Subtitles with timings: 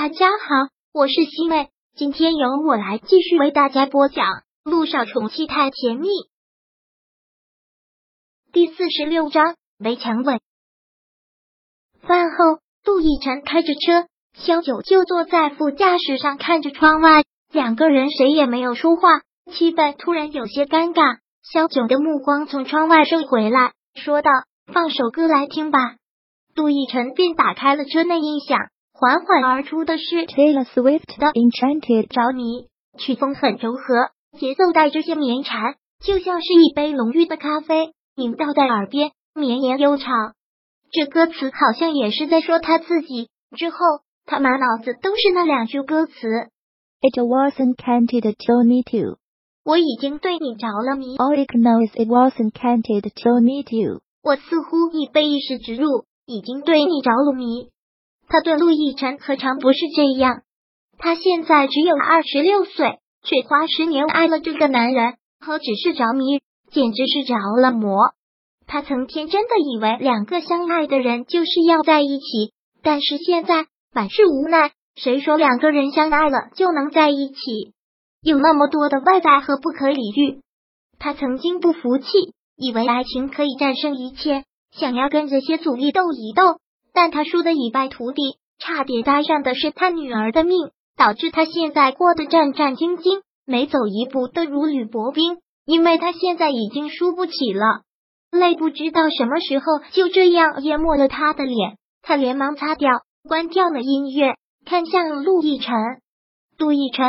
[0.00, 4.26] 大家好，我是西妹，今天由我来继续为大家播讲
[4.62, 6.06] 《路上宠妻太甜蜜》
[8.52, 10.40] 第四十六章围墙吻。
[12.02, 21.18] 饭后，杜奕晨开着车，萧九就坐在副驾驶上看着窗外，两个人谁也没有说话，气氛突然有些尴尬。
[21.42, 24.30] 萧九的目光从窗外收回来，说道
[24.72, 25.96] ：“放首歌来听吧。”
[26.54, 28.60] 杜奕晨便打开了车内音响。
[29.00, 32.66] 缓缓而出的是 Taylor Swift 的 Enchanted 着迷，
[32.98, 40.34] 曲风很柔和，节奏带着些绵缠，就像是一杯浓郁的咖啡，萦绕在耳边，绵延悠长。
[40.90, 43.28] 这歌词好像也是在说他自己。
[43.56, 43.76] 之后，
[44.26, 46.12] 他满脑子都是那两句歌词
[47.00, 49.18] ：It wasn't enchanted to meet you，
[49.64, 51.16] 我已经对你着了迷。
[51.18, 57.68] All it knows it wasn't enchanted to meet you，我似乎已被意识植入，已经对你着了迷。
[58.28, 60.42] 他对陆亦辰何尝不是这样？
[60.98, 68.12] 他现在只有二十六岁，却花十年爱了这个男人，何止是着迷，简直是着了魔。
[68.66, 74.72] 他曾天真的以为两个相爱的人就是要在一起，但是现在满是无奈。
[74.94, 77.72] 谁说两个人相爱了就能在一起？
[78.20, 80.40] 有那么多的外在和不可理喻。
[80.98, 86.58] 他曾经不服气，以为爱情可以战胜一切，想要跟这些阻力斗一斗。
[87.00, 95.38] 但他输得一败涂地，差点搭上的是他女儿的命，导致他现在过得战战兢兢，每走一步都如履薄冰。
[95.64, 97.82] 因为他现在已经输不起了，
[98.32, 101.76] 泪不知道什么时候就这样淹没了他的脸。
[102.02, 102.90] 他连忙擦掉，
[103.22, 104.34] 关掉了音乐，
[104.66, 105.76] 看向陆亦辰。
[106.58, 107.06] 陆亦辰，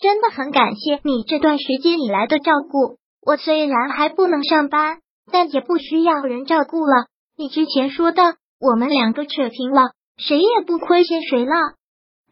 [0.00, 2.96] 真的很感谢你这段时间以来的照顾。
[3.20, 7.08] 我虽然还不能上班，但也不需要人照顾了。
[7.36, 8.36] 你之前说的。
[8.60, 11.54] 我们两个扯平了，谁也不亏欠谁了。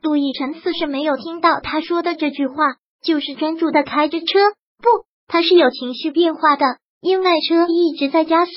[0.02, 2.54] 杜奕晨似是没有听到他说的这句话，
[3.02, 4.26] 就是专注的开着车。
[4.78, 6.64] 不，他是有情绪变化的，
[7.00, 8.52] 因为车一直在加速，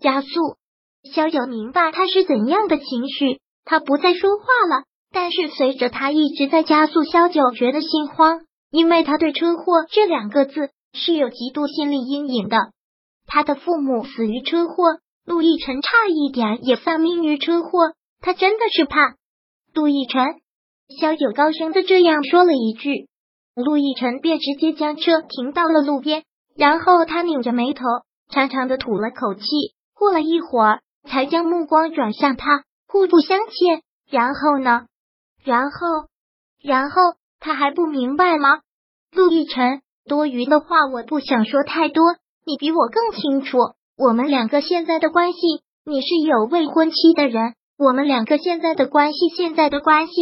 [0.00, 0.28] 加速。
[1.14, 4.84] 萧九明白他是怎样的情绪，他不再说话了。
[5.10, 8.40] 但是随着他一直在加速，萧九觉得心慌，
[8.70, 12.56] 因为他对车祸这两个字是有极度心理阴影的。
[13.26, 14.74] 他的父母死于车祸。
[15.24, 19.14] 陆亦辰差一点也丧命于车祸，他真的是怕
[19.72, 20.40] 陆亦辰。
[21.00, 23.08] 萧九高声的这样说了一句，
[23.54, 26.24] 陆亦辰便直接将车停到了路边，
[26.56, 27.84] 然后他拧着眉头，
[28.30, 29.42] 长长的吐了口气，
[29.94, 33.82] 过了一会儿，才将目光转向他，互不相欠。
[34.10, 34.86] 然后呢？
[35.44, 36.08] 然后，
[36.60, 36.96] 然后
[37.40, 38.60] 他还不明白吗？
[39.12, 42.04] 陆亦辰，多余的话我不想说太多，
[42.44, 43.56] 你比我更清楚。
[43.96, 45.38] 我们两个现在的关系，
[45.84, 47.54] 你是有未婚妻的人。
[47.78, 50.12] 我们两个现在的关系，现在的关系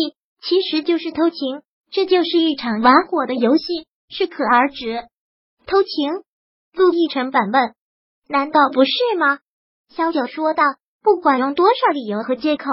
[0.43, 5.05] 其实就是偷情，这就是一场玩火的游戏，适可而止。
[5.67, 6.11] 偷情？
[6.75, 7.75] 陆亦辰反问。
[8.29, 9.39] 难道不是吗？
[9.89, 10.65] 萧九说道。
[11.03, 12.67] 不管用多少理由和借口，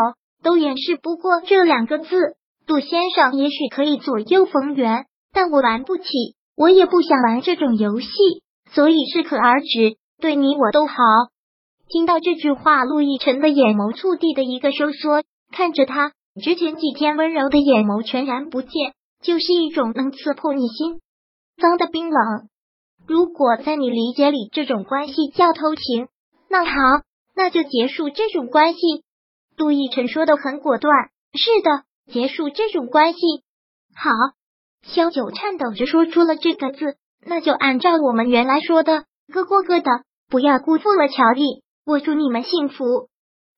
[0.44, 2.36] 都掩饰不过这两个字。
[2.66, 6.04] 杜先生也许可以左右逢源，但我玩不起，
[6.58, 8.10] 我也不想玩这种游戏，
[8.70, 9.96] 所以适可而止。
[10.20, 10.96] 对你我都好。
[11.90, 16.12] 听到这句话，陆亦辰的眼眸触地的一个收缩，看着他
[16.42, 21.02] 之前几天温柔的眼眸全然不见，就是一种能刺破你心
[21.62, 22.50] 脏的冰冷。
[23.08, 26.08] 如果在你理解里，这种关系叫偷情，
[26.50, 26.72] 那好，
[27.36, 28.80] 那就结束这种关系。
[29.56, 30.94] 陆亦辰说的很果断，
[31.34, 33.20] 是的，结束这种关系。
[33.96, 34.12] 好，
[34.82, 39.06] 萧九颤抖着说出了这个字，那就按照我们原来说的。
[39.30, 41.64] 各过各的，不要辜负了乔丽。
[41.86, 43.10] 我祝你们幸福。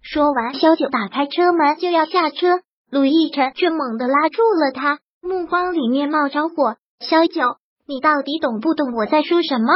[0.02, 6.78] 说完，萧九打开车门就要下车，陆亦辰却猛地拉住了他，目光里面冒着火。
[7.00, 7.58] 萧九，
[7.88, 9.74] 你到底懂不懂我在说什么？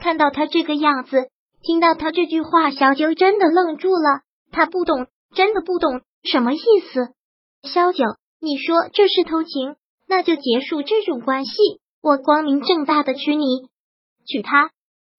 [0.00, 1.28] 看到他这个样子，
[1.62, 4.20] 听到他这句话，小九真的愣住了。
[4.52, 6.58] 他不懂，真的不懂什么意
[6.92, 7.14] 思。
[7.62, 8.04] 萧九，
[8.40, 9.76] 你说这是偷情，
[10.08, 11.52] 那就结束这种关系。
[12.02, 13.68] 我光明正大的娶你，
[14.26, 14.70] 娶她。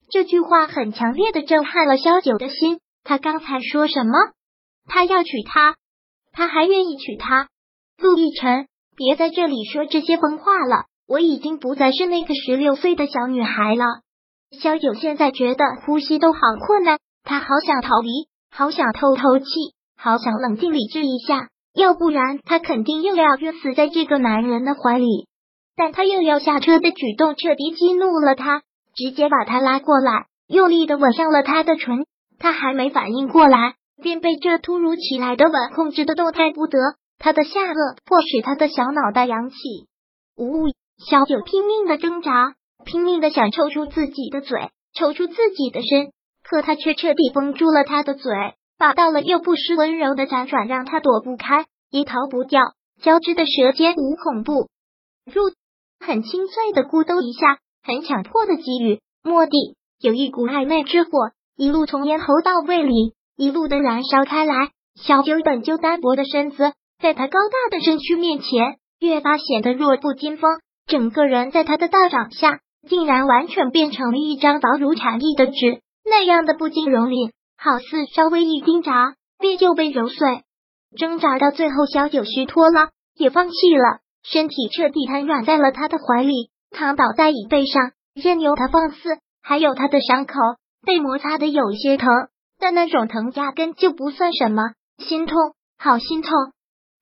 [0.09, 2.79] 这句话很强烈的震撼了萧九的心。
[3.03, 4.13] 他刚才说什么？
[4.85, 5.75] 他要娶她，
[6.31, 7.47] 他还愿意娶她。
[7.97, 10.85] 陆亦辰，别在这里说这些疯话了。
[11.07, 13.85] 我已经不再是那个十六岁的小女孩了。
[14.61, 19.45] 萧九现在觉得呼吸都好困难，他好想逃离，好想透透气，
[19.97, 25.27] 好想冷静理智一下，要不然他肯定又要晕死在这个男人的怀里。
[25.75, 28.63] 但他又要下车的举动彻底激怒了他。
[28.97, 32.05] 直接把他拉过来，用力的吻上了他的唇。
[32.39, 36.79] 他还没反应过来，便被这突如其来的吻控制的动弹不得。
[37.19, 39.55] 他的下颚迫使他的小脑袋扬起。
[40.35, 40.67] 呜！
[41.09, 42.55] 小九拼命的挣扎，
[42.85, 46.11] 拼命的想抽出自己的嘴，抽出自己的身，
[46.43, 48.31] 可他却彻底封住了他的嘴，
[48.79, 52.61] 霸道了又不失温柔的辗转，让他躲不开，也逃不掉。
[53.01, 54.69] 交织的舌尖无恐怖，
[55.25, 55.41] 入
[55.99, 58.99] 很清脆的咕咚一下，很强迫的给予。
[59.23, 61.09] 莫地有一股暧昧之火，
[61.55, 64.71] 一路从咽喉到胃里，一路的燃烧开来。
[65.01, 70.51] 小九本就单薄的身子，在他高大的身躯面前，越发显得弱不禁风。
[70.85, 80.43] 整个人在他的大掌下，竟然完全变成了一张薄如蝉翼的纸，那样的不经蹂躏，好似稍微一挣扎，便就被揉碎。
[80.97, 89.17] 挣扎到最后，小九虚脱了，也放弃了，身体彻底瘫软在了他的怀里，躺倒在椅背上，任由他放肆。
[89.41, 90.33] 还有他的伤口
[90.85, 92.07] 被摩擦的有些疼，
[92.59, 94.61] 但那种疼压根就不算什么。
[94.99, 95.35] 心痛，
[95.79, 96.31] 好心痛。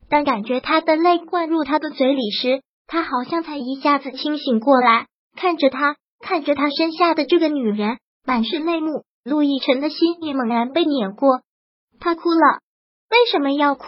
[0.07, 9.03] 当感觉他的泪灌入他的嘴里时，他好像才一下子清醒过来，看着他，看着他身下的这个女人，满是泪目。
[9.25, 11.41] 陆亦辰的心也猛然被碾过，
[11.99, 12.59] 他哭了。
[13.09, 13.85] 为什么要哭？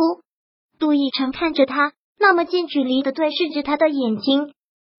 [0.80, 4.52] 陆亦辰看着他，那么近距离的对视着他的眼睛。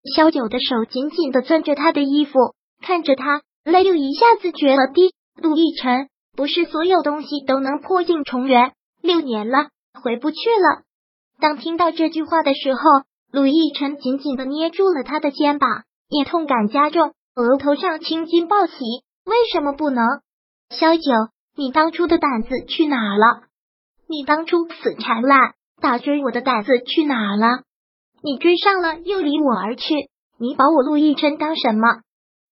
[0.03, 5.13] 萧九的手紧紧的攥着他的衣服，看着他，泪又一下子决了堤。
[5.41, 8.73] 陆亦辰，不是所有东西都能破镜重圆。
[9.01, 9.69] 六年了，
[10.01, 10.83] 回不去了。
[11.39, 12.81] 当听到这句话的时候，
[13.31, 18.73] 陆亦辰紧紧的捏住了他的肩膀，也痛感加重，额头上青筋暴起。
[19.25, 20.05] 为什么不能？
[20.69, 21.01] 萧九，
[21.55, 23.43] 你当初的胆子去哪了？
[24.07, 27.63] 你当初死缠烂打追我的胆子去哪了？
[28.21, 32.01] 你追上了又离我而去，你把我陆亦辰当什么？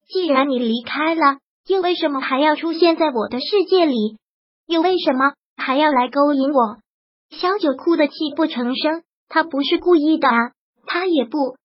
[0.07, 1.37] 既然你离开了，
[1.67, 4.17] 又为什么还要出现在我的世界里？
[4.65, 5.33] 又为什么？
[5.55, 6.77] 还要来勾引我，
[7.29, 9.03] 小九哭得泣不成声。
[9.27, 10.51] 他不是故意的啊，
[10.85, 11.57] 他也不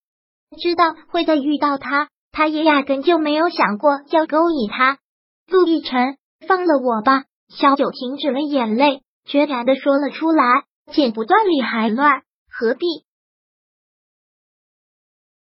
[0.59, 4.99] 知道会再遇到他，他也压根就没有想过要勾引他。
[5.47, 6.17] 陆亦辰，
[6.49, 7.25] 放了我吧！
[7.49, 10.65] 小九停止了眼泪，决然的说了出来。
[10.93, 12.87] 剪不断理还乱，何必？